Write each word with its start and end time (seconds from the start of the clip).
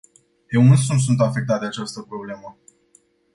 Eu 0.51 0.61
însumi 0.61 0.99
sunt 0.99 1.21
afectat 1.21 1.59
de 1.59 1.65
această 1.65 2.01
problemă. 2.01 2.57